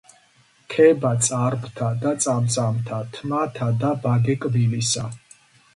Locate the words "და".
2.05-2.15, 3.87-3.95